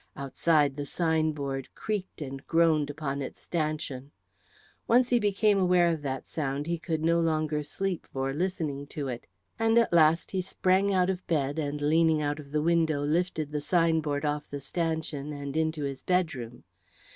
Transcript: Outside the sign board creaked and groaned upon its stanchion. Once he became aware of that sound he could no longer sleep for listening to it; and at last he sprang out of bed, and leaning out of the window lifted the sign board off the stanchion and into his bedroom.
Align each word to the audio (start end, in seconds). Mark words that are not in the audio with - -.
Outside 0.15 0.77
the 0.77 0.85
sign 0.87 1.31
board 1.31 1.69
creaked 1.75 2.23
and 2.23 2.43
groaned 2.47 2.89
upon 2.89 3.21
its 3.21 3.39
stanchion. 3.39 4.09
Once 4.87 5.09
he 5.09 5.19
became 5.19 5.59
aware 5.59 5.89
of 5.89 6.01
that 6.01 6.25
sound 6.25 6.65
he 6.65 6.79
could 6.79 7.03
no 7.03 7.19
longer 7.19 7.61
sleep 7.61 8.07
for 8.11 8.33
listening 8.33 8.87
to 8.87 9.07
it; 9.09 9.27
and 9.59 9.77
at 9.77 9.93
last 9.93 10.31
he 10.31 10.41
sprang 10.41 10.91
out 10.91 11.11
of 11.11 11.27
bed, 11.27 11.59
and 11.59 11.83
leaning 11.83 12.19
out 12.19 12.39
of 12.39 12.49
the 12.51 12.63
window 12.63 13.03
lifted 13.05 13.51
the 13.51 13.61
sign 13.61 13.99
board 14.01 14.25
off 14.25 14.49
the 14.49 14.59
stanchion 14.59 15.31
and 15.33 15.55
into 15.55 15.83
his 15.83 16.01
bedroom. 16.01 16.63